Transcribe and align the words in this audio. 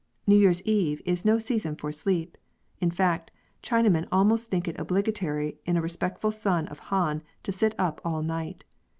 New 0.25 0.35
Year's 0.35 0.63
eve 0.63 0.99
is 1.05 1.23
no 1.25 1.37
season 1.37 1.75
for 1.75 1.91
sleep: 1.91 2.35
in 2.79 2.89
fact, 2.89 3.29
China 3.61 3.87
men 3.87 4.07
almost 4.11 4.49
think 4.49 4.67
it 4.67 4.79
obligatory 4.79 5.59
on 5.67 5.77
a 5.77 5.81
respectable 5.83 6.31
son 6.31 6.67
of 6.69 6.79
Han 6.89 7.21
to 7.43 7.51
sit 7.51 7.75
up 7.77 8.01
all 8.03 8.23
night. 8.23 8.63